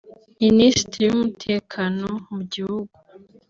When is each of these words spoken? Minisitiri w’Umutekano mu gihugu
Minisitiri 0.43 1.03
w’Umutekano 1.09 2.07
mu 2.33 2.41
gihugu 2.51 2.93